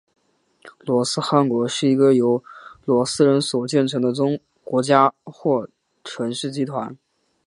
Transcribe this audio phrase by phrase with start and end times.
[0.79, 2.43] 罗斯汗国是一个由
[2.85, 5.69] 罗斯人所建立的国家或
[6.03, 6.97] 城市集团。